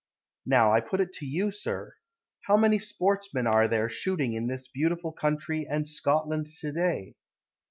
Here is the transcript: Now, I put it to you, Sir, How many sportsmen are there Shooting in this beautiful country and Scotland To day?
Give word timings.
Now, 0.47 0.73
I 0.73 0.79
put 0.79 0.99
it 0.99 1.13
to 1.19 1.27
you, 1.27 1.51
Sir, 1.51 1.93
How 2.47 2.57
many 2.57 2.79
sportsmen 2.79 3.45
are 3.45 3.67
there 3.67 3.87
Shooting 3.87 4.33
in 4.33 4.47
this 4.47 4.67
beautiful 4.67 5.11
country 5.11 5.67
and 5.69 5.87
Scotland 5.87 6.47
To 6.61 6.71
day? 6.71 7.13